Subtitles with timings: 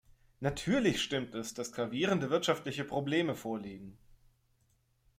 [0.39, 3.99] Natürlich stimmt es, dass gravierende wirtschaftliche Probleme vorliegen.